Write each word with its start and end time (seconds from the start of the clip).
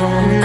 and 0.00 0.41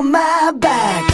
Of 0.00 0.06
my 0.06 0.52
back. 0.56 1.09